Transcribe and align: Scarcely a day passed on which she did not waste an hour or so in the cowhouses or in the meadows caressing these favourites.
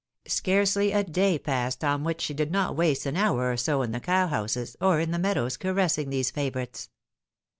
Scarcely 0.27 0.93
a 0.93 1.03
day 1.03 1.37
passed 1.37 1.83
on 1.83 2.03
which 2.03 2.21
she 2.21 2.33
did 2.33 2.49
not 2.51 2.75
waste 2.75 3.05
an 3.05 3.15
hour 3.15 3.51
or 3.51 3.55
so 3.55 3.83
in 3.83 3.91
the 3.91 3.99
cowhouses 3.99 4.75
or 4.81 4.99
in 4.99 5.11
the 5.11 5.19
meadows 5.19 5.57
caressing 5.57 6.09
these 6.09 6.31
favourites. 6.31 6.89